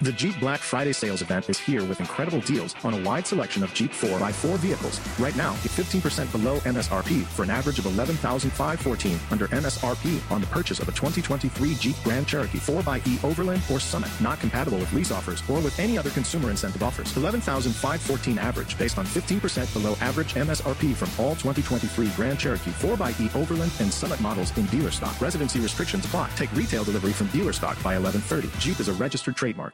[0.00, 3.62] The Jeep Black Friday sales event is here with incredible deals on a wide selection
[3.62, 5.00] of Jeep 4x4 vehicles.
[5.20, 10.48] Right now, get 15% below MSRP for an average of 11514 under MSRP on the
[10.48, 14.10] purchase of a 2023 Jeep Grand Cherokee 4xE Overland or Summit.
[14.20, 17.16] Not compatible with lease offers or with any other consumer incentive offers.
[17.16, 23.72] 11514 average based on 15% below average MSRP from all 2023 Grand Cherokee 4xE Overland
[23.78, 25.18] and Summit models in dealer stock.
[25.20, 26.30] Residency restrictions apply.
[26.34, 28.50] Take retail delivery from dealer stock by 1130.
[28.58, 29.72] Jeep is a registered trademark.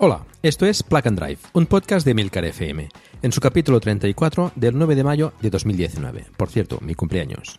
[0.00, 2.88] Hola, esto es Plug and Drive, un podcast de Milcar FM,
[3.20, 6.26] en su capítulo 34 del 9 de mayo de 2019.
[6.36, 7.58] Por cierto, mi cumpleaños.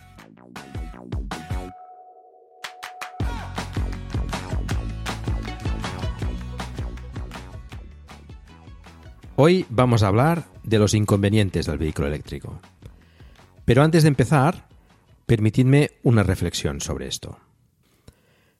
[9.43, 12.61] Hoy vamos a hablar de los inconvenientes del vehículo eléctrico.
[13.65, 14.67] Pero antes de empezar,
[15.25, 17.39] permitidme una reflexión sobre esto.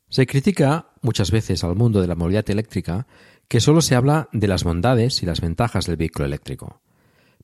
[0.09, 3.05] Se critica muchas veces al mundo de la movilidad eléctrica
[3.47, 6.81] que solo se habla de las bondades y las ventajas del vehículo eléctrico,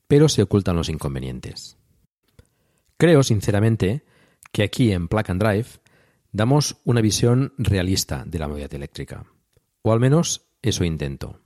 [0.08, 1.78] pero se ocultan los inconvenientes.
[2.98, 4.04] Creo, sinceramente,
[4.52, 5.68] que aquí en Plug and Drive
[6.32, 9.28] damos una visión realista de la movilidad eléctrica,
[9.84, 11.40] o al menos eso intento.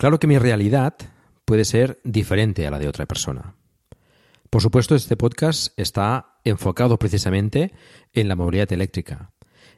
[0.00, 0.94] Claro que mi realidad
[1.44, 3.56] puede ser diferente a la de otra persona.
[4.48, 7.74] Por supuesto, este podcast está enfocado precisamente
[8.14, 9.34] en la movilidad eléctrica,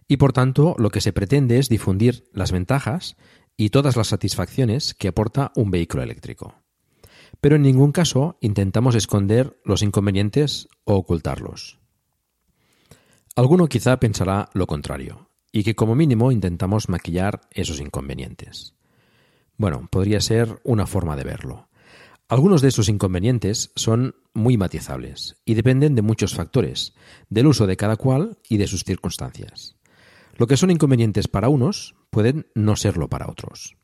[0.07, 3.17] y por tanto lo que se pretende es difundir las ventajas
[3.57, 6.55] y todas las satisfacciones que aporta un vehículo eléctrico.
[7.41, 11.81] Pero en ningún caso intentamos esconder los inconvenientes o ocultarlos.
[13.35, 18.77] Alguno quizá pensará lo contrario, y que como mínimo intentamos maquillar esos inconvenientes.
[19.57, 21.69] Bueno, podría ser una forma de verlo.
[22.29, 26.95] Algunos de esos inconvenientes son muy matizables y dependen de muchos factores,
[27.29, 29.77] del uso de cada cual y de sus circunstancias.
[30.37, 33.77] Lo que son inconvenientes para unos pueden no serlo para otros.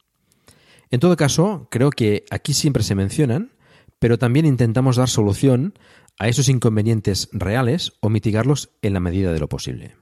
[0.91, 3.53] En todo caso, creo que aquí siempre se mencionan,
[3.99, 5.75] pero también intentamos dar solución
[6.19, 9.97] a esos inconvenientes reales o mitigarlos en la medida de lo posible.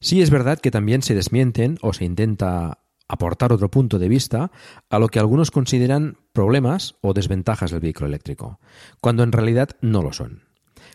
[0.00, 4.50] Sí es verdad que también se desmienten o se intenta aportar otro punto de vista
[4.90, 8.60] a lo que algunos consideran problemas o desventajas del vehículo eléctrico,
[9.00, 10.44] cuando en realidad no lo son,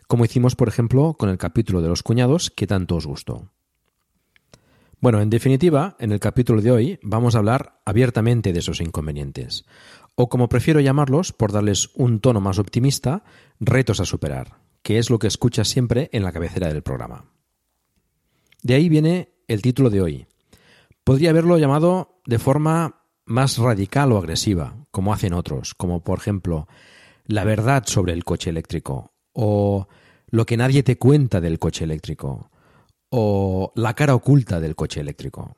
[0.08, 3.52] como hicimos por ejemplo con el capítulo de los cuñados que tanto os gustó.
[5.00, 9.66] Bueno, en definitiva, en el capítulo de hoy vamos a hablar abiertamente de esos inconvenientes,
[10.16, 13.26] o como prefiero llamarlos, por darles un tono más optimista,
[13.60, 17.26] retos a superar, que es lo que escuchas siempre en la cabecera del programa.
[18.62, 20.28] De ahí viene el título de hoy.
[21.04, 26.68] Podría haberlo llamado de forma más radical o agresiva, como hacen otros, como por ejemplo
[27.26, 29.88] la verdad sobre el coche eléctrico, o
[30.28, 32.50] lo que nadie te cuenta del coche eléctrico,
[33.10, 35.56] o la cara oculta del coche eléctrico.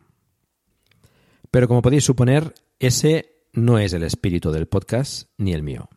[1.50, 5.90] Pero como podéis suponer, ese no es el espíritu del podcast ni el mío.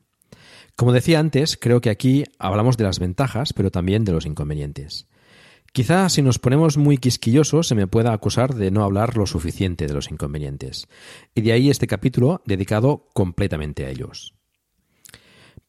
[0.76, 5.08] Como decía antes, creo que aquí hablamos de las ventajas, pero también de los inconvenientes.
[5.72, 9.86] Quizá si nos ponemos muy quisquillosos se me pueda acusar de no hablar lo suficiente
[9.86, 10.88] de los inconvenientes,
[11.34, 14.34] y de ahí este capítulo dedicado completamente a ellos.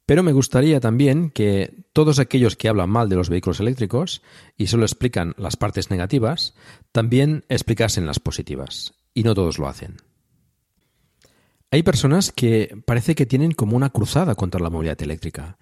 [0.10, 4.24] Pero me gustaría también que todos aquellos que hablan mal de los vehículos eléctricos
[4.58, 6.56] y solo explican las partes negativas,
[6.92, 8.94] también explicasen las positivas.
[9.14, 9.98] Y no todos lo hacen.
[11.70, 15.60] Hay personas que parece que tienen como una cruzada contra la movilidad eléctrica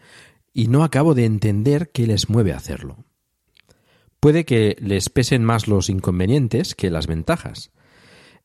[0.53, 3.03] y no acabo de entender qué les mueve a hacerlo.
[4.19, 7.71] Puede que les pesen más los inconvenientes que las ventajas.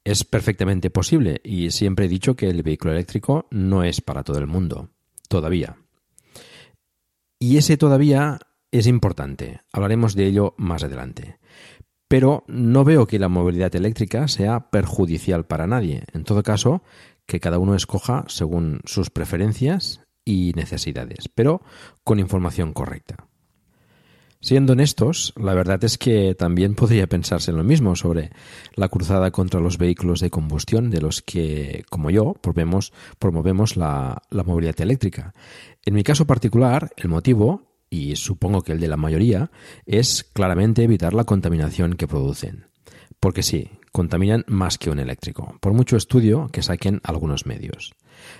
[0.04, 4.38] Es perfectamente posible y siempre he dicho que el vehículo eléctrico no es para todo
[4.38, 4.90] el mundo,
[5.28, 5.76] todavía.
[7.38, 8.38] Y ese todavía
[8.70, 9.60] es importante.
[9.72, 11.38] Hablaremos de ello más adelante.
[12.08, 16.04] Pero no veo que la movilidad eléctrica sea perjudicial para nadie.
[16.12, 16.82] En todo caso,
[17.26, 21.62] que cada uno escoja según sus preferencias y necesidades, pero
[22.04, 23.28] con información correcta.
[24.42, 28.32] Siendo honestos, la verdad es que también podría pensarse en lo mismo sobre
[28.74, 34.42] la cruzada contra los vehículos de combustión de los que, como yo, promovemos, la, la
[34.42, 35.32] movilidad eléctrica.
[35.84, 39.52] En mi caso particular, el motivo, y supongo que el de la mayoría,
[39.86, 42.66] es claramente evitar la contaminación que producen.
[43.20, 47.94] Porque sí, contaminan más que un eléctrico, por mucho estudio que saquen algunos medios.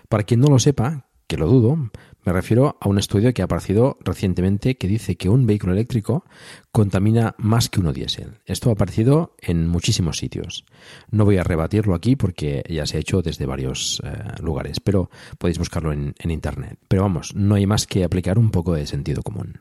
[0.09, 1.91] Para quien no lo sepa, que lo dudo,
[2.25, 6.25] me refiero a un estudio que ha aparecido recientemente que dice que un vehículo eléctrico
[6.71, 8.39] contamina más que uno diésel.
[8.47, 10.65] Esto ha aparecido en muchísimos sitios.
[11.11, 15.11] No voy a rebatirlo aquí porque ya se ha hecho desde varios eh, lugares, pero
[15.39, 16.79] podéis buscarlo en, en Internet.
[16.89, 19.61] Pero vamos, no hay más que aplicar un poco de sentido común.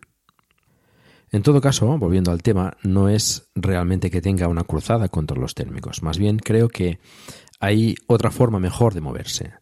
[1.32, 5.56] En todo caso, volviendo al tema, no es realmente que tenga una cruzada contra los
[5.56, 6.04] térmicos.
[6.04, 7.00] Más bien creo que
[7.60, 9.54] hay otra forma mejor de moverse.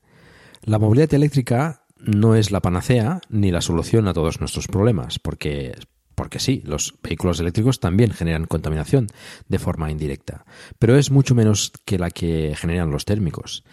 [0.63, 5.75] La movilidad eléctrica no es la panacea ni la solución a todos nuestros problemas, porque
[6.19, 9.07] porque sí, los vehículos eléctricos también generan contaminación
[9.47, 10.43] de forma indirecta,
[10.77, 13.63] pero es mucho menos que la que generan los térmicos.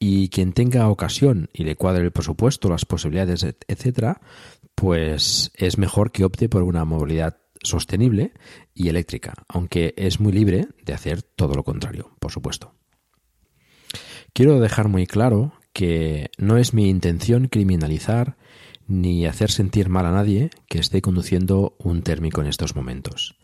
[0.00, 4.20] Y quien tenga ocasión y le cuadre el presupuesto, las posibilidades, etcétera,
[4.74, 8.32] pues es mejor que opte por una movilidad sostenible
[8.74, 12.74] y eléctrica, aunque es muy libre de hacer todo lo contrario, por supuesto.
[14.32, 18.36] Quiero dejar muy claro que no es mi intención criminalizar
[18.86, 23.36] ni hacer sentir mal a nadie que esté conduciendo un térmico en estos momentos.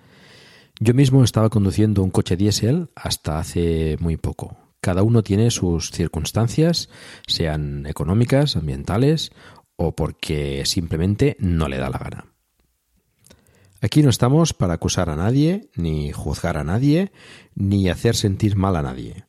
[0.80, 4.56] Yo mismo estaba conduciendo un coche diésel hasta hace muy poco.
[4.80, 6.88] Cada uno tiene sus circunstancias,
[7.26, 9.32] sean económicas, ambientales
[9.76, 12.26] o porque simplemente no le da la gana.
[13.80, 17.12] Aquí no estamos para acusar a nadie, ni juzgar a nadie,
[17.54, 19.24] ni hacer sentir mal a nadie.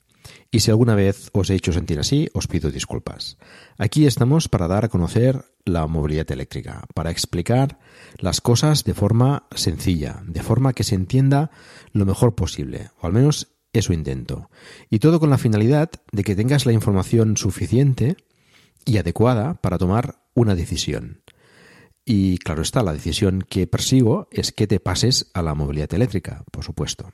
[0.52, 3.38] Y si alguna vez os he hecho sentir así, os pido disculpas.
[3.78, 7.80] Aquí estamos para dar a conocer la movilidad eléctrica, para explicar
[8.18, 11.52] las cosas de forma sencilla, de forma que se entienda
[11.92, 14.50] lo mejor posible, o al menos eso intento.
[14.90, 18.18] Y todo con la finalidad de que tengas la información suficiente
[18.86, 21.22] y adecuada para tomar una decisión.
[22.06, 26.44] Y claro está, la decisión que persigo es que te pases a la movilidad eléctrica,
[26.52, 27.12] por supuesto.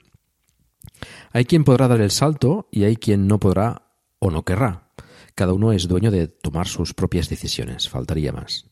[1.31, 4.91] Hay quien podrá dar el salto y hay quien no podrá o no querrá.
[5.35, 8.69] Cada uno es dueño de tomar sus propias decisiones, faltaría más.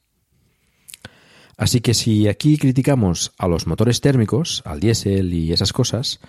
[1.57, 6.19] Así que si aquí criticamos a los motores térmicos, al diésel y esas cosas,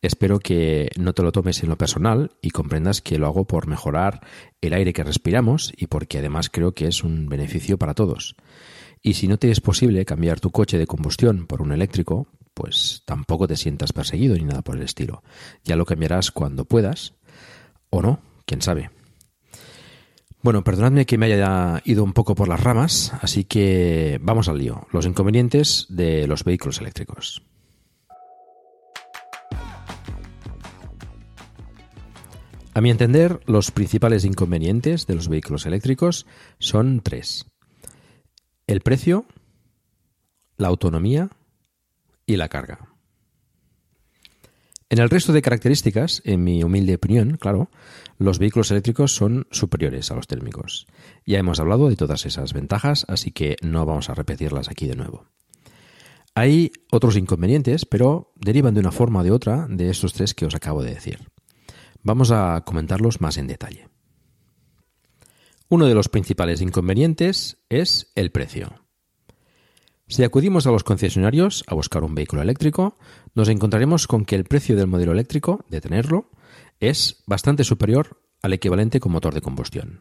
[0.00, 3.66] espero que no te lo tomes en lo personal y comprendas que lo hago por
[3.66, 4.20] mejorar
[4.62, 8.36] el aire que respiramos y porque además creo que es un beneficio para todos.
[9.02, 12.28] Y si no te es posible cambiar tu coche de combustión por un eléctrico,
[12.60, 15.22] pues tampoco te sientas perseguido ni nada por el estilo.
[15.64, 17.14] Ya lo cambiarás cuando puedas,
[17.88, 18.90] o no, quién sabe.
[20.42, 24.58] Bueno, perdonadme que me haya ido un poco por las ramas, así que vamos al
[24.58, 24.86] lío.
[24.92, 27.42] Los inconvenientes de los vehículos eléctricos.
[32.74, 36.26] A mi entender, los principales inconvenientes de los vehículos eléctricos
[36.58, 37.46] son tres.
[38.66, 39.24] El precio,
[40.58, 41.30] la autonomía
[42.32, 42.78] y la carga.
[44.88, 47.70] En el resto de características, en mi humilde opinión, claro,
[48.18, 50.86] los vehículos eléctricos son superiores a los térmicos.
[51.24, 54.96] Ya hemos hablado de todas esas ventajas, así que no vamos a repetirlas aquí de
[54.96, 55.26] nuevo.
[56.34, 60.46] Hay otros inconvenientes, pero derivan de una forma o de otra de estos tres que
[60.46, 61.20] os acabo de decir.
[62.02, 63.88] Vamos a comentarlos más en detalle.
[65.68, 68.89] Uno de los principales inconvenientes es el precio.
[70.10, 72.98] Si acudimos a los concesionarios a buscar un vehículo eléctrico,
[73.36, 76.32] nos encontraremos con que el precio del modelo eléctrico, de tenerlo,
[76.80, 80.00] es bastante superior al equivalente con motor de combustión.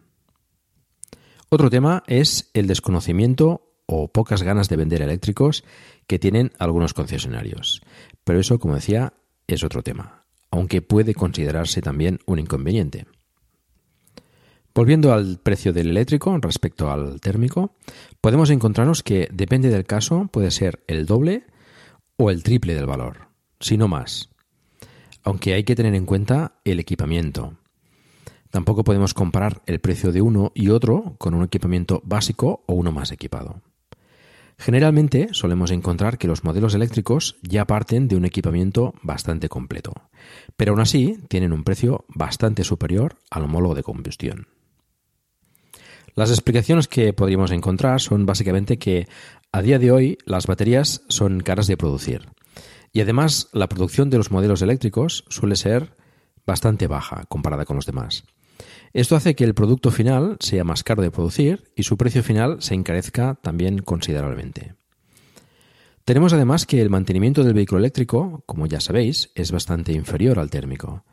[1.50, 5.64] Otro tema es el desconocimiento o pocas ganas de vender eléctricos
[6.08, 7.84] que tienen algunos concesionarios.
[8.24, 9.14] Pero eso, como decía,
[9.46, 13.06] es otro tema, aunque puede considerarse también un inconveniente.
[14.80, 17.76] Volviendo al precio del eléctrico respecto al térmico,
[18.22, 21.44] podemos encontrarnos que depende del caso, puede ser el doble
[22.16, 23.28] o el triple del valor,
[23.60, 24.30] si no más.
[25.22, 27.56] Aunque hay que tener en cuenta el equipamiento.
[28.52, 32.94] Tampoco podemos comparar el precio de uno y otro con un equipamiento básico o uno
[32.94, 33.62] más equipado.
[34.58, 39.92] Generalmente solemos encontrar que los modelos eléctricos ya parten de un equipamiento bastante completo,
[40.56, 44.48] pero aún así tienen un precio bastante superior al homólogo de combustión.
[46.16, 49.08] Las explicaciones que podríamos encontrar son básicamente que
[49.52, 52.30] a día de hoy las baterías son caras de producir
[52.92, 55.96] y además la producción de los modelos eléctricos suele ser
[56.46, 58.24] bastante baja comparada con los demás.
[58.94, 62.62] Esto hace que el producto final sea más caro de producir y su precio final
[62.62, 64.74] se encarezca también considerablemente.
[66.06, 70.50] Tenemos además que el mantenimiento del vehículo eléctrico, como ya sabéis, es bastante inferior al
[70.50, 71.06] térmico,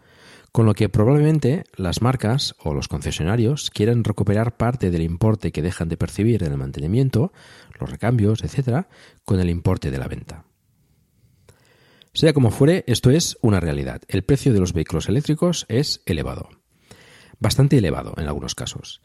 [0.57, 5.61] con lo que probablemente las marcas o los concesionarios quieran recuperar parte del importe que
[5.61, 7.31] dejan de percibir en el mantenimiento,
[7.79, 8.87] los recambios, etc.,
[9.27, 10.47] con el importe de la venta.
[12.15, 14.01] Sea como fuere, esto es una realidad.
[14.09, 16.49] El precio de los vehículos eléctricos es elevado.
[17.39, 19.03] Bastante elevado en algunos casos.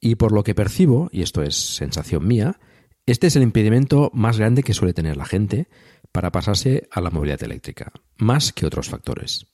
[0.00, 2.58] Y por lo que percibo, y esto es sensación mía,
[3.06, 5.68] este es el impedimento más grande que suele tener la gente
[6.10, 9.46] para pasarse a la movilidad eléctrica, más que otros factores.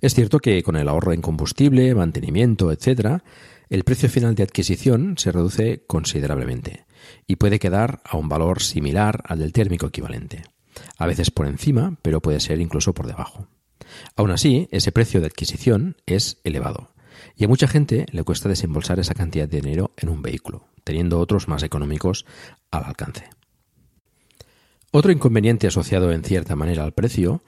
[0.00, 3.22] Es cierto que con el ahorro en combustible, mantenimiento, etc.,
[3.68, 6.86] el precio final de adquisición se reduce considerablemente
[7.26, 10.44] y puede quedar a un valor similar al del térmico equivalente
[10.98, 13.48] a veces por encima, pero puede ser incluso por debajo.
[14.16, 16.92] Aún así, ese precio de adquisición es elevado,
[17.36, 21.20] y a mucha gente le cuesta desembolsar esa cantidad de dinero en un vehículo, teniendo
[21.20, 22.26] otros más económicos
[22.70, 23.28] al alcance.
[24.92, 27.42] Otro inconveniente asociado en cierta manera al precio,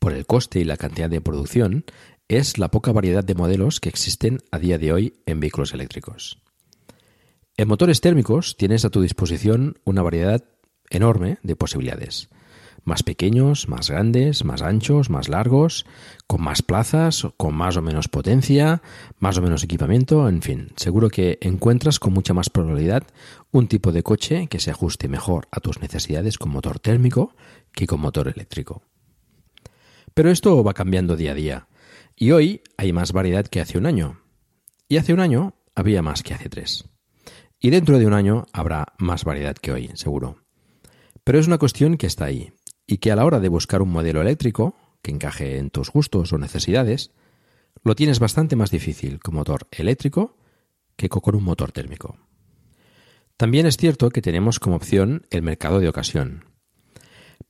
[0.00, 1.84] por el coste y la cantidad de producción,
[2.26, 6.42] es la poca variedad de modelos que existen a día de hoy en vehículos eléctricos.
[7.56, 10.44] En motores térmicos tienes a tu disposición una variedad
[10.88, 12.28] enorme de posibilidades,
[12.84, 15.84] más pequeños, más grandes, más anchos, más largos,
[16.26, 18.82] con más plazas, con más o menos potencia,
[19.18, 23.02] más o menos equipamiento, en fin, seguro que encuentras con mucha más probabilidad
[23.50, 27.34] un tipo de coche que se ajuste mejor a tus necesidades con motor térmico
[27.72, 28.82] que con motor eléctrico.
[30.14, 31.68] Pero esto va cambiando día a día,
[32.16, 34.20] y hoy hay más variedad que hace un año,
[34.88, 36.84] y hace un año había más que hace tres.
[37.58, 40.42] Y dentro de un año habrá más variedad que hoy, seguro.
[41.24, 42.52] Pero es una cuestión que está ahí,
[42.86, 46.32] y que a la hora de buscar un modelo eléctrico que encaje en tus gustos
[46.32, 47.12] o necesidades,
[47.84, 50.36] lo tienes bastante más difícil con motor eléctrico
[50.96, 52.18] que con un motor térmico.
[53.36, 56.44] También es cierto que tenemos como opción el mercado de ocasión,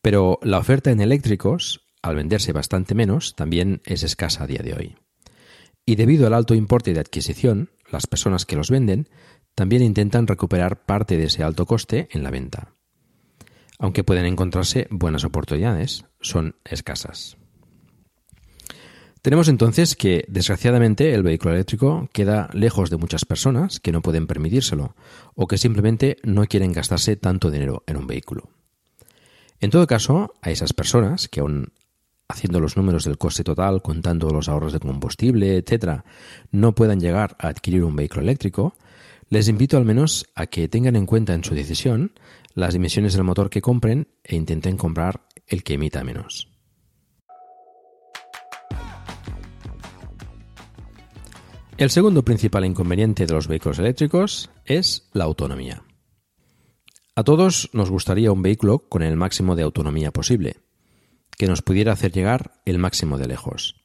[0.00, 4.74] pero la oferta en eléctricos, al venderse bastante menos, también es escasa a día de
[4.74, 4.96] hoy.
[5.86, 9.08] Y debido al alto importe de adquisición, las personas que los venden
[9.54, 12.74] también intentan recuperar parte de ese alto coste en la venta
[13.80, 17.38] aunque pueden encontrarse buenas oportunidades, son escasas.
[19.22, 24.26] Tenemos entonces que, desgraciadamente, el vehículo eléctrico queda lejos de muchas personas que no pueden
[24.26, 24.94] permitírselo
[25.34, 28.50] o que simplemente no quieren gastarse tanto dinero en un vehículo.
[29.60, 31.72] En todo caso, a esas personas que aún
[32.30, 36.02] haciendo los números del coste total, contando los ahorros de combustible, etc.,
[36.50, 38.74] no puedan llegar a adquirir un vehículo eléctrico,
[39.28, 42.12] les invito al menos a que tengan en cuenta en su decisión
[42.54, 46.48] las dimensiones del motor que compren e intenten comprar el que emita menos.
[51.76, 55.82] El segundo principal inconveniente de los vehículos eléctricos es la autonomía.
[57.14, 60.56] A todos nos gustaría un vehículo con el máximo de autonomía posible,
[61.40, 63.80] que nos pudiera hacer llegar el máximo de lejos.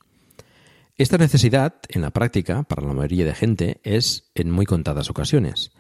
[0.98, 5.72] Esta necesidad, en la práctica, para la mayoría de gente, es en muy contadas ocasiones,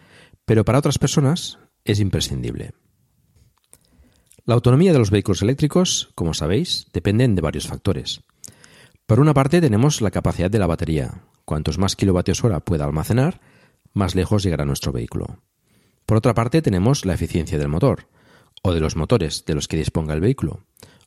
[0.46, 2.72] pero para otras personas es imprescindible.
[4.46, 8.22] La autonomía de los vehículos eléctricos, como sabéis, dependen de varios factores.
[9.05, 11.25] Por una parte tenemos la capacidad de la batería.
[11.44, 13.41] Cuantos más kilovatios hora pueda almacenar,
[13.91, 15.44] más lejos llegará nuestro vehículo.
[16.05, 18.08] Por otra parte tenemos la eficiencia del motor,
[18.62, 20.63] o de los motores de los que disponga el vehículo.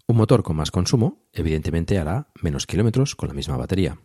[0.08, 4.00] Un motor con más consumo, evidentemente, hará menos kilómetros con la misma batería.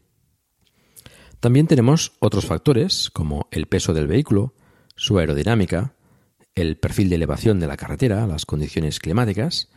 [1.39, 4.53] También tenemos otros factores como el peso del vehículo,
[4.97, 5.95] su aerodinámica,
[6.55, 9.69] el perfil de elevación de la carretera, las condiciones climáticas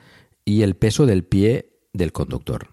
[0.44, 2.70] y el peso del pie del conductor.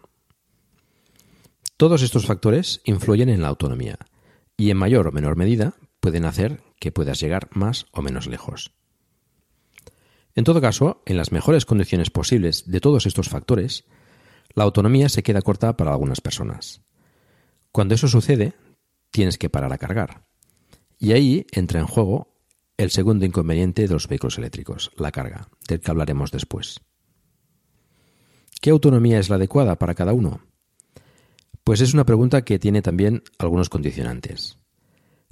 [1.77, 3.99] Todos estos factores influyen en la autonomía
[4.57, 8.73] y en mayor o menor medida pueden hacer que puedas llegar más o menos lejos.
[10.35, 13.85] En todo caso, en las mejores condiciones posibles de todos estos factores,
[14.55, 16.81] la autonomía se queda corta para algunas personas.
[17.71, 18.53] Cuando eso sucede,
[19.11, 20.25] tienes que parar a cargar.
[20.99, 22.33] Y ahí entra en juego
[22.77, 26.81] el segundo inconveniente de los vehículos eléctricos, la carga, del que hablaremos después.
[28.61, 30.41] ¿Qué autonomía es la adecuada para cada uno?
[31.63, 34.57] Pues es una pregunta que tiene también algunos condicionantes,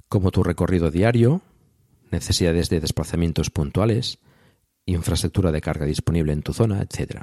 [0.08, 1.42] como tu recorrido diario,
[2.10, 4.18] necesidades de desplazamientos puntuales,
[4.86, 7.22] infraestructura de carga disponible en tu zona, etc.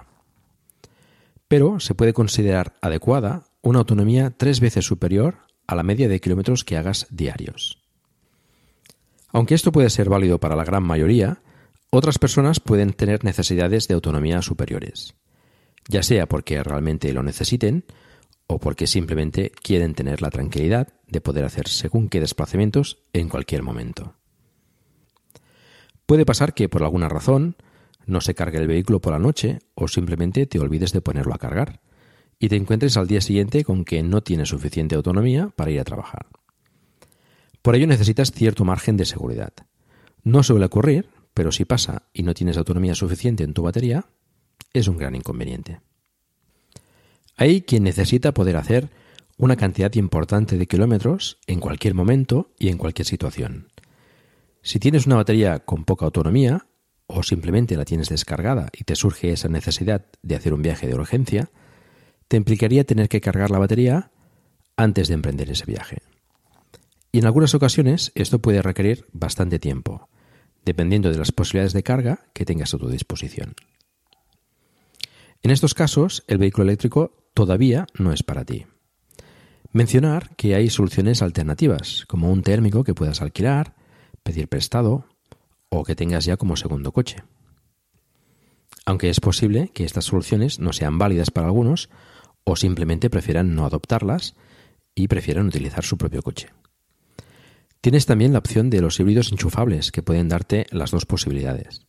[1.48, 6.64] Pero se puede considerar adecuada una autonomía tres veces superior a la media de kilómetros
[6.64, 7.84] que hagas diarios.
[9.32, 11.42] Aunque esto puede ser válido para la gran mayoría,
[11.92, 15.16] otras personas pueden tener necesidades de autonomía superiores,
[15.88, 17.86] ya sea porque realmente lo necesiten
[18.48, 23.62] o porque simplemente quieren tener la tranquilidad de poder hacer según qué desplazamientos en cualquier
[23.62, 24.19] momento.
[26.10, 27.56] Puede pasar que por alguna razón
[28.08, 31.38] no se cargue el vehículo por la noche o simplemente te olvides de ponerlo a
[31.38, 31.82] cargar
[32.40, 35.84] y te encuentres al día siguiente con que no tienes suficiente autonomía para ir a
[35.84, 36.26] trabajar.
[37.62, 39.54] Por ello necesitas cierto margen de seguridad.
[40.24, 44.08] No suele ocurrir, pero si pasa y no tienes autonomía suficiente en tu batería,
[44.74, 45.80] es un gran inconveniente.
[47.36, 48.90] Hay quien necesita poder hacer
[49.38, 53.69] una cantidad importante de kilómetros en cualquier momento y en cualquier situación.
[54.70, 56.68] Si tienes una batería con poca autonomía
[57.08, 60.94] o simplemente la tienes descargada y te surge esa necesidad de hacer un viaje de
[60.94, 61.50] urgencia,
[62.28, 64.12] te implicaría tener que cargar la batería
[64.78, 66.04] antes de emprender ese viaje.
[67.12, 70.08] Y en algunas ocasiones esto puede requerir bastante tiempo,
[70.64, 73.56] dependiendo de las posibilidades de carga que tengas a tu disposición.
[75.42, 78.68] En estos casos, el vehículo eléctrico todavía no es para ti.
[79.72, 83.79] Mencionar que hay soluciones alternativas, como un térmico que puedas alquilar,
[84.24, 85.06] pedir prestado
[85.70, 87.24] o que tengas ya como segundo coche.
[88.86, 91.90] Aunque es posible que estas soluciones no sean válidas para algunos
[92.44, 94.36] o simplemente prefieran no adoptarlas
[94.96, 96.50] y prefieran utilizar su propio coche.
[97.82, 101.86] Tienes también la opción de los híbridos enchufables que pueden darte las dos posibilidades.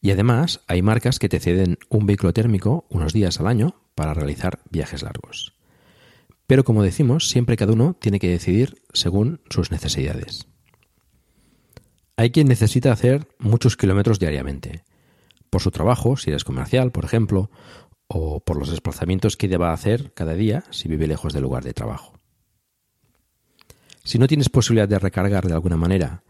[0.00, 4.14] Y además hay marcas que te ceden un vehículo térmico unos días al año para
[4.14, 5.54] realizar viajes largos.
[6.46, 10.46] Pero como decimos, siempre cada uno tiene que decidir según sus necesidades.
[12.18, 14.82] Hay quien necesita hacer muchos kilómetros diariamente,
[15.50, 17.48] por su trabajo, si eres comercial, por ejemplo,
[18.08, 21.74] o por los desplazamientos que deba hacer cada día si vive lejos del lugar de
[21.74, 22.18] trabajo.
[24.02, 26.24] Si no tienes posibilidad de recargar de alguna manera,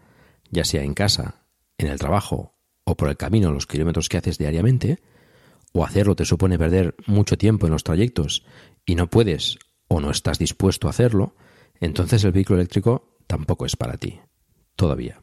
[0.50, 1.46] ya sea en casa,
[1.78, 2.52] en el trabajo
[2.84, 4.98] o por el camino los kilómetros que haces diariamente,
[5.72, 8.44] o hacerlo te supone perder mucho tiempo en los trayectos
[8.84, 11.34] y no puedes o no estás dispuesto a hacerlo,
[11.80, 14.20] entonces el vehículo eléctrico tampoco es para ti.
[14.76, 15.22] Todavía.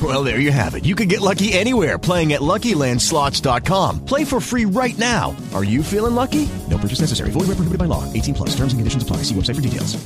[0.00, 0.84] Well, there you have it.
[0.84, 4.04] You can get lucky anywhere playing at LuckyLandSlots.com.
[4.06, 5.34] Play for free right now.
[5.52, 6.48] Are you feeling lucky?
[6.70, 7.30] No purchase necessary.
[7.32, 8.04] Void where prohibited by law.
[8.12, 8.50] 18 plus.
[8.54, 9.24] Terms and conditions apply.
[9.24, 9.98] See website for details.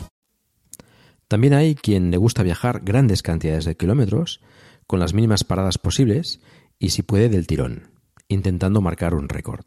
[1.29, 4.41] También hay quien le gusta viajar grandes cantidades de kilómetros
[4.87, 6.41] con las mínimas paradas posibles
[6.79, 7.95] y si puede del tirón
[8.29, 9.65] intentando marcar un récord.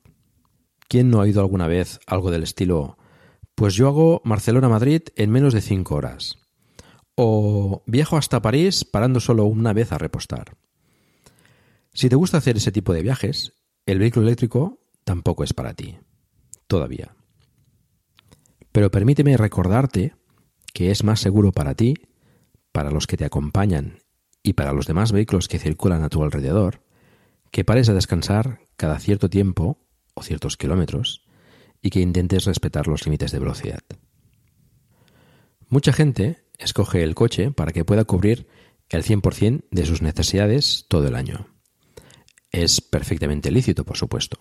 [0.87, 2.97] ¿Quién no ha oído alguna vez algo del estilo,
[3.55, 6.37] pues yo hago Barcelona-Madrid en menos de cinco horas?
[7.19, 10.55] O viajo hasta París parando solo una vez a repostar.
[11.91, 13.53] Si te gusta hacer ese tipo de viajes,
[13.87, 15.97] el vehículo eléctrico tampoco es para ti.
[16.67, 17.15] Todavía.
[18.71, 20.13] Pero permíteme recordarte
[20.75, 21.95] que es más seguro para ti,
[22.71, 23.97] para los que te acompañan
[24.43, 26.83] y para los demás vehículos que circulan a tu alrededor,
[27.49, 29.79] que pares a descansar cada cierto tiempo
[30.13, 31.25] o ciertos kilómetros
[31.81, 33.81] y que intentes respetar los límites de velocidad.
[35.67, 38.47] Mucha gente escoge el coche para que pueda cubrir
[38.89, 41.47] el 100% de sus necesidades todo el año.
[42.51, 44.39] Es perfectamente lícito, por supuesto.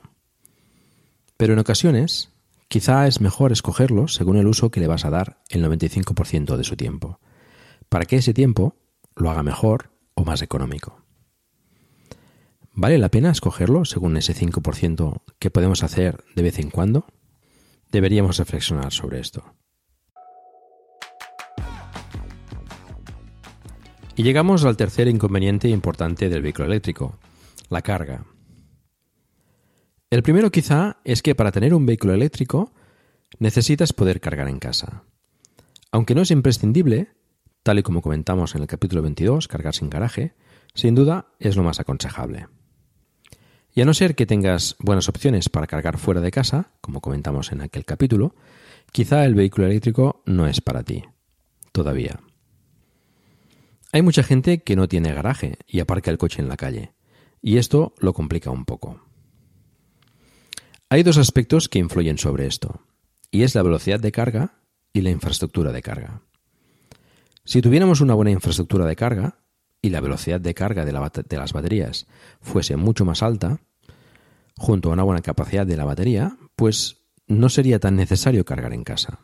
[1.36, 2.30] Pero en ocasiones,
[2.68, 6.64] quizá es mejor escogerlo según el uso que le vas a dar el 95% de
[6.64, 7.20] su tiempo,
[7.88, 8.76] para que ese tiempo
[9.14, 11.02] lo haga mejor o más económico.
[12.72, 17.06] ¿Vale la pena escogerlo según ese 5% que podemos hacer de vez en cuando?
[17.90, 19.54] Deberíamos reflexionar sobre esto.
[24.18, 27.18] Y llegamos al tercer inconveniente importante del vehículo eléctrico,
[27.68, 28.24] la carga.
[30.08, 32.72] El primero quizá es que para tener un vehículo eléctrico
[33.38, 35.02] necesitas poder cargar en casa.
[35.92, 37.10] Aunque no es imprescindible,
[37.62, 40.34] tal y como comentamos en el capítulo 22, cargar sin garaje,
[40.72, 42.46] sin duda es lo más aconsejable.
[43.74, 47.52] Y a no ser que tengas buenas opciones para cargar fuera de casa, como comentamos
[47.52, 48.34] en aquel capítulo,
[48.92, 51.04] quizá el vehículo eléctrico no es para ti.
[51.72, 52.18] Todavía.
[53.96, 56.92] Hay mucha gente que no tiene garaje y aparca el coche en la calle,
[57.40, 59.00] y esto lo complica un poco.
[60.90, 62.82] Hay dos aspectos que influyen sobre esto,
[63.30, 64.58] y es la velocidad de carga
[64.92, 66.20] y la infraestructura de carga.
[67.46, 69.38] Si tuviéramos una buena infraestructura de carga
[69.80, 70.92] y la velocidad de carga de,
[71.26, 72.06] de las baterías
[72.42, 73.62] fuese mucho más alta,
[74.58, 78.84] junto a una buena capacidad de la batería, pues no sería tan necesario cargar en
[78.84, 79.20] casa.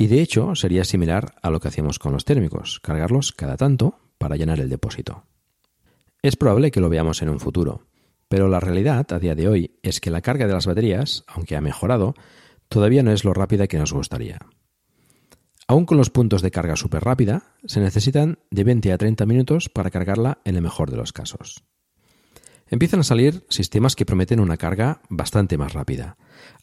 [0.00, 3.98] Y de hecho sería similar a lo que hacíamos con los térmicos, cargarlos cada tanto
[4.16, 5.24] para llenar el depósito.
[6.22, 7.84] Es probable que lo veamos en un futuro,
[8.26, 11.54] pero la realidad a día de hoy es que la carga de las baterías, aunque
[11.54, 12.14] ha mejorado,
[12.70, 14.38] todavía no es lo rápida que nos gustaría.
[15.68, 19.68] Aún con los puntos de carga súper rápida, se necesitan de 20 a 30 minutos
[19.68, 21.62] para cargarla en el mejor de los casos.
[22.70, 26.16] Empiezan a salir sistemas que prometen una carga bastante más rápida,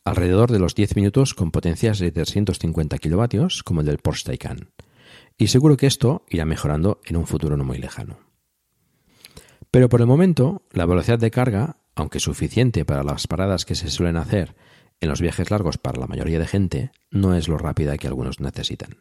[0.06, 4.72] alrededor de los 10 minutos con potencias de 350 kilovatios, como el del Porsche Taycan.
[5.38, 8.20] Y seguro que esto irá mejorando en un futuro no muy lejano.
[9.70, 13.89] Pero por el momento, la velocidad de carga, aunque suficiente para las paradas que se
[13.89, 14.56] suelen hacer
[15.02, 18.39] en los viajes largos para la mayoría de gente, no es lo rápida que algunos
[18.39, 18.96] necesitan.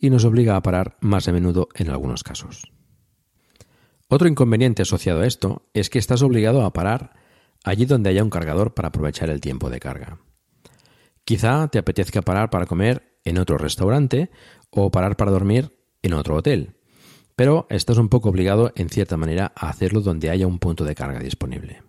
[0.00, 2.72] Y nos obliga a parar más a menudo en algunos casos.
[4.10, 7.12] Otro inconveniente asociado a esto es que estás obligado a parar
[7.62, 10.18] allí donde haya un cargador para aprovechar el tiempo de carga.
[11.24, 14.30] Quizá te apetezca parar para comer en otro restaurante
[14.70, 16.76] o parar para dormir en otro hotel,
[17.36, 20.94] pero estás un poco obligado en cierta manera a hacerlo donde haya un punto de
[20.94, 21.82] carga disponible.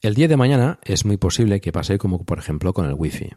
[0.00, 3.30] El día de mañana es muy posible que pase como por ejemplo con el wifi.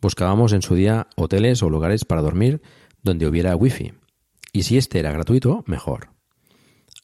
[0.00, 2.62] Buscábamos en su día hoteles o lugares para dormir
[3.02, 3.92] donde hubiera wifi
[4.58, 6.10] y si este era gratuito, mejor.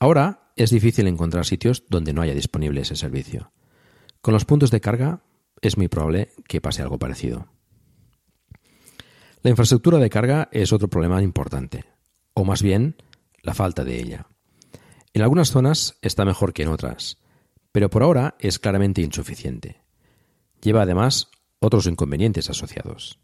[0.01, 3.53] Ahora es difícil encontrar sitios donde no haya disponible ese servicio.
[4.21, 5.23] Con los puntos de carga
[5.63, 7.47] es muy probable que pase algo parecido.
[9.43, 11.85] La infraestructura de carga es otro problema importante,
[12.33, 12.97] o más bien
[13.41, 14.27] la falta de ella.
[15.13, 17.19] En algunas zonas está mejor que en otras,
[17.71, 19.81] pero por ahora es claramente insuficiente.
[20.61, 21.29] Lleva además
[21.61, 23.21] otros inconvenientes asociados.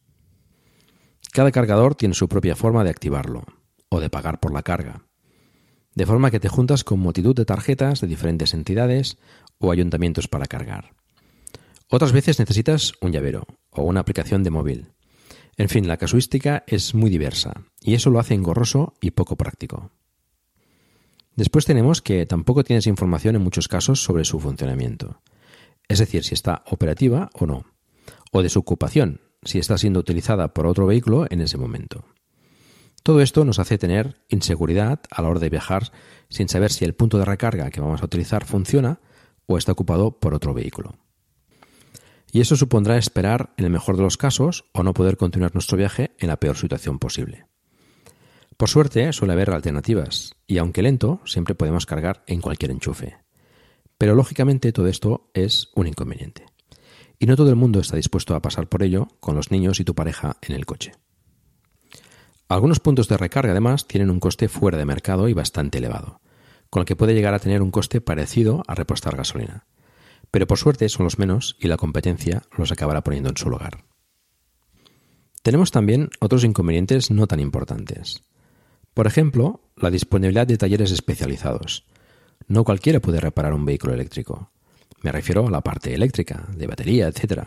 [1.32, 3.42] Cada cargador tiene su propia forma de activarlo
[3.90, 5.04] o de pagar por la carga.
[5.94, 9.18] De forma que te juntas con multitud de tarjetas de diferentes entidades
[9.58, 10.94] o ayuntamientos para cargar.
[11.88, 14.92] Otras veces necesitas un llavero o una aplicación de móvil.
[15.56, 19.90] En fin, la casuística es muy diversa y eso lo hace engorroso y poco práctico.
[21.34, 25.20] Después tenemos que tampoco tienes información en muchos casos sobre su funcionamiento,
[25.88, 27.64] es decir, si está operativa o no,
[28.30, 32.04] o de su ocupación, si está siendo utilizada por otro vehículo en ese momento.
[33.02, 35.92] Todo esto nos hace tener inseguridad a la hora de viajar
[36.28, 39.00] sin saber si el punto de recarga que vamos a utilizar funciona
[39.46, 40.96] o está ocupado por otro vehículo.
[42.32, 45.76] Y eso supondrá esperar, en el mejor de los casos, o no poder continuar nuestro
[45.76, 47.46] viaje en la peor situación posible.
[48.56, 53.16] Por suerte, suele haber alternativas, y aunque lento, siempre podemos cargar en cualquier enchufe.
[53.98, 56.46] Pero lógicamente todo esto es un inconveniente.
[57.18, 59.84] Y no todo el mundo está dispuesto a pasar por ello con los niños y
[59.84, 60.92] tu pareja en el coche.
[62.50, 66.20] Algunos puntos de recarga además tienen un coste fuera de mercado y bastante elevado,
[66.68, 69.66] con el que puede llegar a tener un coste parecido a repostar gasolina.
[70.32, 73.84] Pero por suerte son los menos y la competencia los acabará poniendo en su lugar.
[75.42, 78.24] Tenemos también otros inconvenientes no tan importantes.
[78.94, 81.86] Por ejemplo, la disponibilidad de talleres especializados.
[82.48, 84.50] No cualquiera puede reparar un vehículo eléctrico.
[85.02, 87.44] Me refiero a la parte eléctrica, de batería, etc.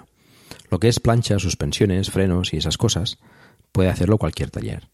[0.69, 3.17] Lo que es plancha, suspensiones, frenos y esas cosas,
[3.73, 4.89] puede hacerlo cualquier taller.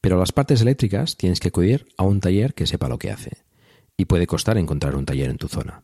[0.00, 3.38] Pero las partes eléctricas tienes que acudir a un taller que sepa lo que hace,
[3.96, 5.82] y puede costar encontrar un taller en tu zona.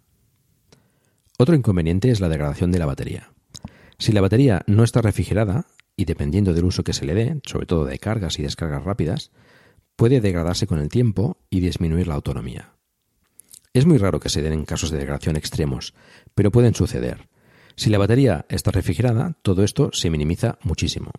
[1.37, 3.33] Otro inconveniente es la degradación de la batería.
[3.99, 7.67] Si la batería no está refrigerada, y dependiendo del uso que se le dé, sobre
[7.67, 9.33] todo de cargas y descargas rápidas,
[9.97, 12.75] puede degradarse con el tiempo y disminuir la autonomía.
[13.73, 15.95] Es muy raro que se den en casos de degradación extremos,
[16.35, 17.29] pero pueden suceder.
[17.77, 21.11] Si la batería está refrigerada, todo esto se minimiza muchísimo.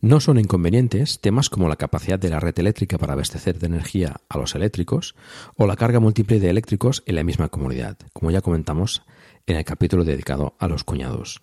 [0.00, 4.20] No son inconvenientes temas como la capacidad de la red eléctrica para abastecer de energía
[4.28, 5.16] a los eléctricos
[5.56, 9.02] o la carga múltiple de eléctricos en la misma comunidad, como ya comentamos
[9.46, 11.42] en el capítulo dedicado a los cuñados.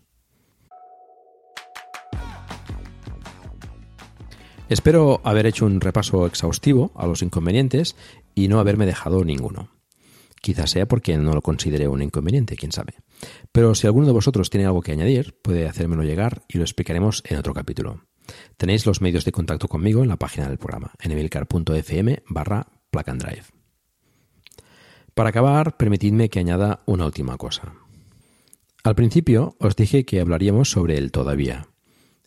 [4.69, 7.97] Espero haber hecho un repaso exhaustivo a los inconvenientes
[8.35, 9.69] y no haberme dejado ninguno.
[10.41, 12.95] Quizás sea porque no lo considere un inconveniente, quién sabe.
[13.51, 17.21] Pero si alguno de vosotros tiene algo que añadir, puede hacérmelo llegar y lo explicaremos
[17.25, 18.05] en otro capítulo.
[18.57, 23.45] Tenéis los medios de contacto conmigo en la página del programa, en emilcar.fm barra drive.
[25.13, 27.73] Para acabar, permitidme que añada una última cosa.
[28.83, 31.67] Al principio os dije que hablaríamos sobre el todavía,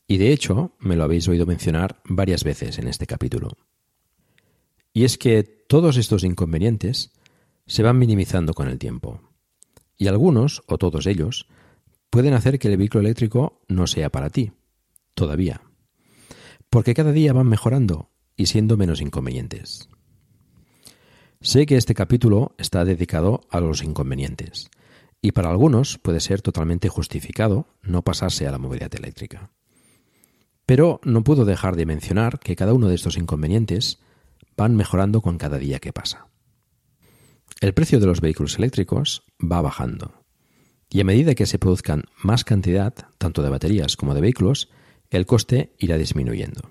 [0.06, 3.56] y de hecho me lo habéis oído mencionar varias veces en este capítulo.
[4.92, 7.12] Y es que todos estos inconvenientes
[7.66, 9.20] se van minimizando con el tiempo,
[9.96, 11.46] y algunos, o todos ellos,
[12.10, 14.52] pueden hacer que el vehículo eléctrico no sea para ti,
[15.14, 15.67] todavía.
[16.70, 19.88] Porque cada día van mejorando y siendo menos inconvenientes.
[21.40, 24.70] Sé que este capítulo está dedicado a los inconvenientes,
[25.22, 29.50] y para algunos puede ser totalmente justificado no pasarse a la movilidad eléctrica.
[30.66, 34.00] Pero no puedo dejar de mencionar que cada uno de estos inconvenientes
[34.56, 36.26] van mejorando con cada día que pasa.
[37.60, 40.24] El precio de los vehículos eléctricos va bajando,
[40.90, 44.70] y a medida que se produzcan más cantidad, tanto de baterías como de vehículos,
[45.10, 46.70] el coste irá disminuyendo.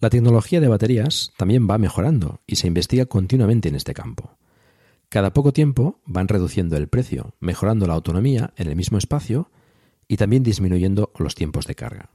[0.00, 4.36] La tecnología de baterías también va mejorando y se investiga continuamente en este campo.
[5.08, 9.50] Cada poco tiempo van reduciendo el precio, mejorando la autonomía en el mismo espacio
[10.08, 12.10] y también disminuyendo los tiempos de carga.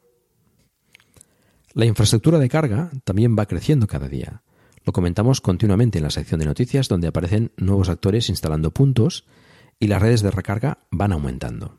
[1.74, 4.44] La infraestructura de carga también va creciendo cada día.
[4.86, 9.26] Lo comentamos continuamente en la sección de noticias donde aparecen nuevos actores instalando puntos
[9.80, 11.76] y las redes de recarga van aumentando.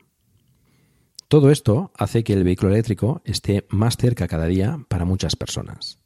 [1.31, 5.97] Todo esto hace que el vehículo eléctrico esté más cerca cada día para muchas personas.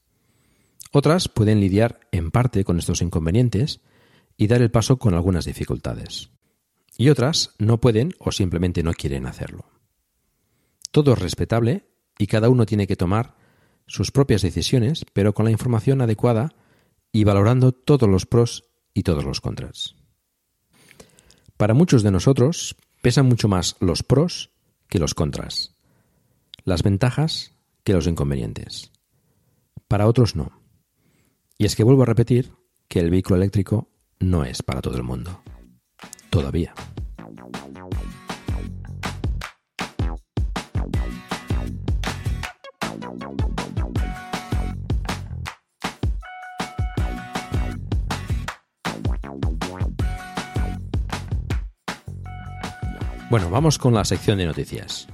[0.92, 3.82] Otras pueden lidiar en parte con estos inconvenientes
[4.38, 6.30] y dar el paso con algunas dificultades.
[6.96, 9.66] Y otras no pueden o simplemente no quieren hacerlo.
[10.92, 13.36] Todo es respetable y cada uno tiene que tomar
[13.88, 16.54] sus propias decisiones, pero con la información adecuada
[17.12, 19.96] y valorando todos los pros y todos los contras.
[21.58, 24.52] Para muchos de nosotros pesan mucho más los pros
[24.96, 25.76] que los contras,
[26.64, 27.52] las ventajas
[27.84, 28.94] que los inconvenientes.
[29.90, 30.62] Para otros no.
[31.58, 32.54] Y es que vuelvo a repetir
[32.88, 33.90] que el vehículo eléctrico
[34.22, 35.42] no es para todo el mundo.
[36.30, 36.74] Todavía.
[53.36, 55.10] Bueno, vamos con la sección de noticias.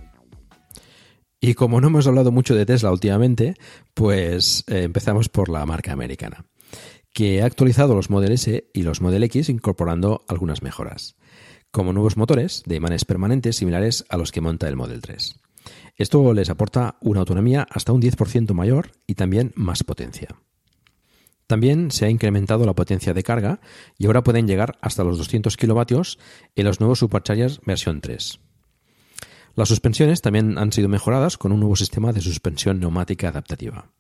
[1.40, 3.56] Y como no hemos hablado mucho de Tesla últimamente,
[3.96, 6.46] pues eh, empezamos por la marca americana,
[7.16, 11.16] que ha actualizado los Model S y los Model X incorporando algunas mejoras,
[11.72, 15.40] como nuevos motores de imanes permanentes similares a los que monta el Model 3.
[15.96, 20.36] Esto les aporta una autonomía hasta un 10% mayor y también más potencia.
[21.52, 23.60] También se ha incrementado la potencia de carga
[23.98, 26.18] y ahora pueden llegar hasta los 200 kilovatios
[26.56, 28.40] en los nuevos Superchargers versión 3.
[29.58, 33.92] Las suspensiones también han sido mejoradas con un nuevo sistema de suspensión neumática adaptativa.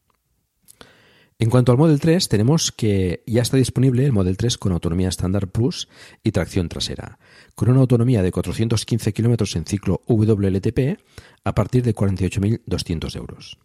[1.39, 5.09] En cuanto al Model 3, tenemos que ya está disponible el Model 3 con autonomía
[5.09, 5.89] estándar Plus
[6.23, 7.19] y tracción trasera,
[7.55, 11.01] con una autonomía de 415 kilómetros en ciclo WLTP
[11.43, 13.57] a partir de 48.200 euros.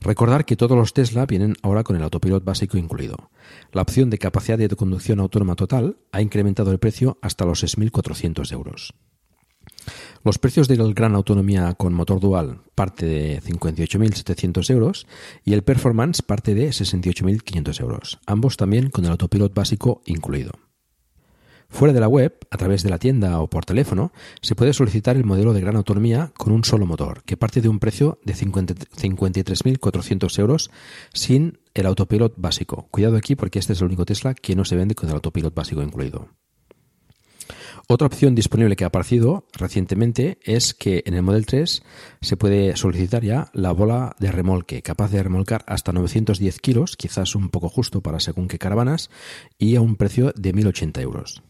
[0.00, 3.30] Recordar que todos los Tesla vienen ahora con el autopilot básico incluido.
[3.72, 8.52] La opción de capacidad de conducción autónoma total ha incrementado el precio hasta los 6.400
[8.52, 8.94] euros.
[10.24, 15.06] Los precios del Gran Autonomía con motor dual parte de 58.700 euros
[15.44, 20.52] y el Performance parte de 68.500 euros, ambos también con el autopilot básico incluido.
[21.70, 25.16] Fuera de la web, a través de la tienda o por teléfono, se puede solicitar
[25.16, 28.34] el modelo de gran autonomía con un solo motor, que parte de un precio de
[28.34, 30.70] 53.400 euros
[31.12, 32.88] sin el autopilot básico.
[32.90, 35.54] Cuidado aquí porque este es el único Tesla que no se vende con el autopilot
[35.54, 36.28] básico incluido.
[37.86, 41.82] Otra opción disponible que ha aparecido recientemente es que en el Model 3
[42.20, 47.34] se puede solicitar ya la bola de remolque, capaz de remolcar hasta 910 kilos, quizás
[47.34, 49.08] un poco justo para según qué caravanas,
[49.58, 51.42] y a un precio de 1.080 euros.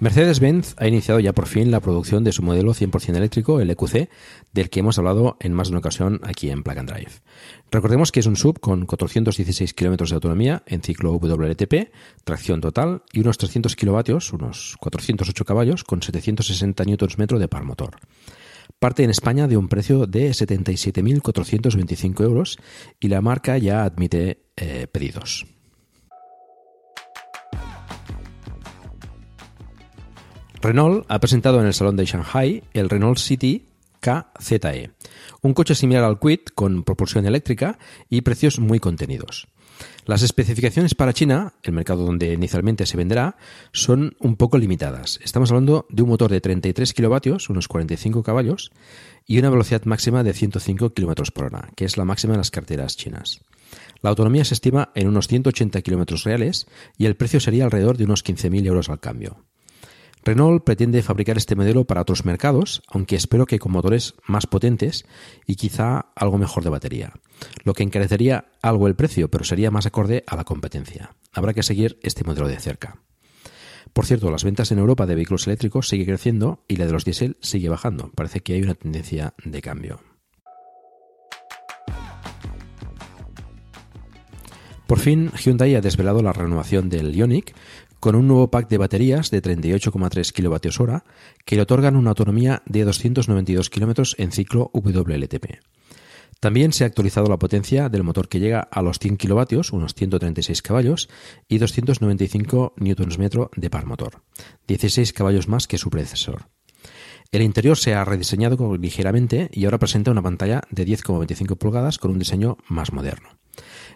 [0.00, 4.08] Mercedes-Benz ha iniciado ya por fin la producción de su modelo 100% eléctrico, el EQC,
[4.50, 7.10] del que hemos hablado en más de una ocasión aquí en Plug and Drive.
[7.70, 11.92] Recordemos que es un sub con 416 kilómetros de autonomía en ciclo WLTP,
[12.24, 17.98] tracción total y unos 300 kilovatios, unos 408 caballos, con 760 Nm de par motor.
[18.78, 22.58] Parte en España de un precio de 77.425 euros
[22.98, 25.44] y la marca ya admite eh, pedidos.
[30.62, 33.64] Renault ha presentado en el Salón de Shanghai el Renault City
[34.00, 34.90] KZE,
[35.40, 37.78] un coche similar al Kwid con propulsión eléctrica
[38.10, 39.48] y precios muy contenidos.
[40.04, 43.36] Las especificaciones para China, el mercado donde inicialmente se venderá,
[43.72, 45.18] son un poco limitadas.
[45.22, 48.70] Estamos hablando de un motor de 33 kilovatios, unos 45 caballos,
[49.26, 52.50] y una velocidad máxima de 105 km por hora, que es la máxima en las
[52.50, 53.40] carteras chinas.
[54.02, 56.66] La autonomía se estima en unos 180 kilómetros reales
[56.98, 59.44] y el precio sería alrededor de unos 15.000 euros al cambio.
[60.22, 65.06] Renault pretende fabricar este modelo para otros mercados, aunque espero que con motores más potentes
[65.46, 67.12] y quizá algo mejor de batería,
[67.64, 71.16] lo que encarecería algo el precio, pero sería más acorde a la competencia.
[71.32, 73.00] Habrá que seguir este modelo de cerca.
[73.92, 77.04] Por cierto, las ventas en Europa de vehículos eléctricos sigue creciendo y la de los
[77.04, 78.10] diésel sigue bajando.
[78.14, 80.00] Parece que hay una tendencia de cambio.
[84.86, 87.54] Por fin, Hyundai ha desvelado la renovación del Ioniq
[88.00, 91.04] con un nuevo pack de baterías de 38,3 kWh
[91.44, 95.60] que le otorgan una autonomía de 292 km en ciclo WLTP.
[96.40, 99.94] También se ha actualizado la potencia del motor que llega a los 100 kilovatios, unos
[99.94, 101.10] 136 caballos,
[101.48, 104.22] y 295 Nm de par motor,
[104.66, 106.48] 16 caballos más que su predecesor.
[107.30, 112.10] El interior se ha rediseñado ligeramente y ahora presenta una pantalla de 10,25 pulgadas con
[112.10, 113.28] un diseño más moderno.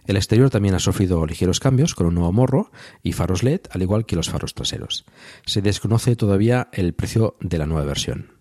[0.07, 2.71] El exterior también ha sufrido ligeros cambios con un nuevo morro
[3.03, 5.05] y faros LED, al igual que los faros traseros.
[5.47, 8.34] Se desconoce todavía el precio de la nueva versión.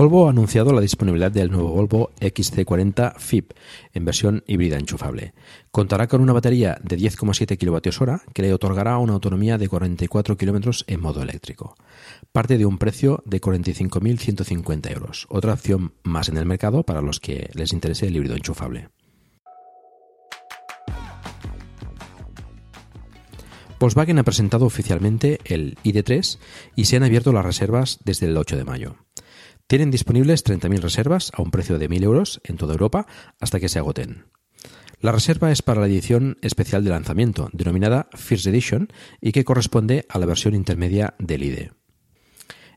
[0.00, 3.52] Volvo ha anunciado la disponibilidad del nuevo Volvo XC40 FIP
[3.92, 5.34] en versión híbrida enchufable.
[5.70, 10.84] Contará con una batería de 10,7 kWh que le otorgará una autonomía de 44 km
[10.86, 11.74] en modo eléctrico.
[12.32, 17.20] Parte de un precio de 45.150 euros, otra opción más en el mercado para los
[17.20, 18.88] que les interese el híbrido enchufable.
[23.78, 26.38] Volkswagen ha presentado oficialmente el ID3
[26.74, 28.96] y se han abierto las reservas desde el 8 de mayo.
[29.70, 33.06] Tienen disponibles 30.000 reservas a un precio de 1.000 euros en toda Europa
[33.38, 34.24] hasta que se agoten.
[34.98, 38.88] La reserva es para la edición especial de lanzamiento, denominada First Edition,
[39.20, 41.70] y que corresponde a la versión intermedia del IDE.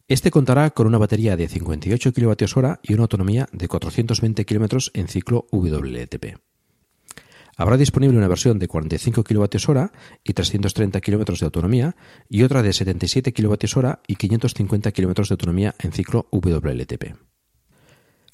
[0.07, 5.07] Este contará con una batería de 58 kWh y una autonomía de 420 km en
[5.07, 6.37] ciclo WLTP.
[7.55, 9.91] Habrá disponible una versión de 45 kWh
[10.23, 11.95] y 330 km de autonomía
[12.27, 17.15] y otra de 77 kWh y 550 km de autonomía en ciclo WLTP.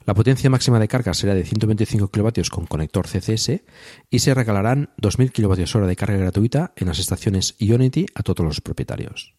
[0.06, 3.62] La potencia máxima de carga será de 125 kW con conector CCS
[4.10, 8.62] y se regalarán 2.000 kWh de carga gratuita en las estaciones Ionity a todos los
[8.62, 9.36] propietarios.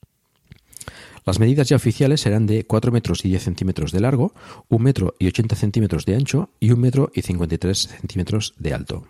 [1.26, 4.32] Las medidas ya oficiales serán de 4 metros y 10 centímetros de largo,
[4.68, 9.06] 1 metro y 80 centímetros de ancho y 1 metro y 53 centímetros de alto.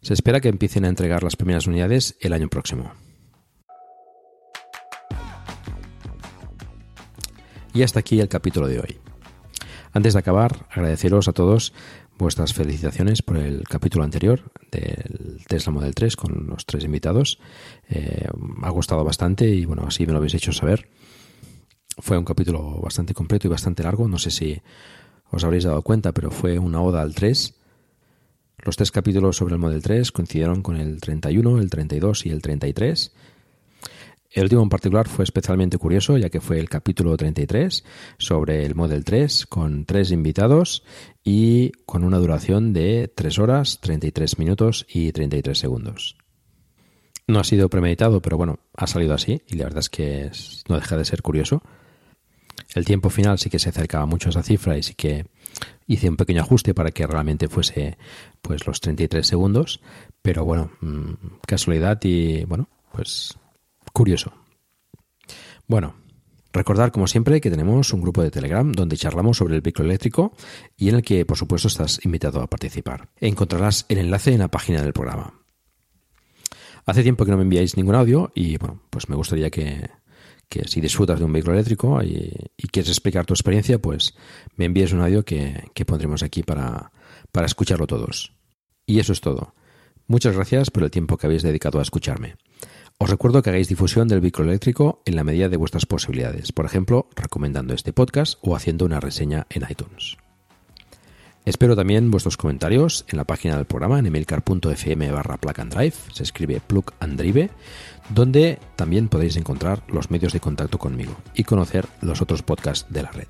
[0.00, 2.92] Se espera que empiecen a entregar las primeras unidades el año próximo.
[7.74, 8.98] Y hasta aquí el capítulo de hoy.
[9.92, 11.72] Antes de acabar, agradeceros a todos
[12.16, 17.38] vuestras felicitaciones por el capítulo anterior del Tesla Model 3 con los tres invitados.
[17.88, 18.26] Eh,
[18.62, 20.88] ha gustado bastante y bueno, así me lo habéis hecho saber.
[21.98, 24.08] Fue un capítulo bastante completo y bastante largo.
[24.08, 24.60] No sé si
[25.30, 27.57] os habréis dado cuenta, pero fue una oda al 3
[28.64, 32.42] los tres capítulos sobre el Model 3 coincidieron con el 31, el 32 y el
[32.42, 33.12] 33.
[34.30, 37.84] El último en particular fue especialmente curioso, ya que fue el capítulo 33
[38.18, 40.84] sobre el Model 3, con tres invitados
[41.24, 46.16] y con una duración de 3 horas, 33 minutos y 33 segundos.
[47.26, 50.30] No ha sido premeditado, pero bueno, ha salido así y la verdad es que
[50.68, 51.62] no deja de ser curioso.
[52.74, 55.26] El tiempo final sí que se acercaba mucho a esa cifra y sí que
[55.88, 57.98] hice un pequeño ajuste para que realmente fuese
[58.40, 59.80] pues los 33 segundos,
[60.22, 61.14] pero bueno, mm,
[61.46, 63.36] casualidad y bueno, pues
[63.92, 64.32] curioso.
[65.66, 65.96] Bueno,
[66.52, 70.34] recordar como siempre que tenemos un grupo de Telegram donde charlamos sobre el vehículo eléctrico
[70.76, 73.08] y en el que por supuesto estás invitado a participar.
[73.18, 75.34] Encontrarás el enlace en la página del programa.
[76.84, 79.90] Hace tiempo que no me enviáis ningún audio y bueno, pues me gustaría que,
[80.48, 82.32] que si disfrutas de un vehículo eléctrico y,
[82.70, 84.14] quieres explicar tu experiencia, pues
[84.56, 86.92] me envíes un audio que, pondremos aquí para,
[87.32, 88.32] para escucharlo todos.
[88.86, 89.54] Y eso es todo.
[90.06, 92.36] Muchas gracias por el tiempo que habéis dedicado a escucharme.
[92.98, 96.64] Os recuerdo que hagáis difusión del vehículo eléctrico en la medida de vuestras posibilidades, por
[96.64, 100.16] ejemplo, recomendando este podcast o haciendo una reseña en iTunes.
[101.48, 105.94] Espero también vuestros comentarios en la página del programa en emilcar.fm barra plug and drive,
[106.12, 107.48] se escribe plug and drive,
[108.10, 113.02] donde también podéis encontrar los medios de contacto conmigo y conocer los otros podcasts de
[113.02, 113.28] la red.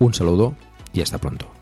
[0.00, 0.56] Un saludo
[0.92, 1.61] y hasta pronto.